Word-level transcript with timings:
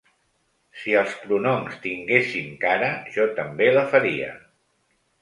Si 0.83 0.95
els 1.01 1.13
pronoms 1.25 1.77
tinguéssim 1.85 2.51
cara, 2.67 2.91
jo 3.19 3.31
també 3.39 3.73
la 3.81 3.89
faria. 3.97 4.37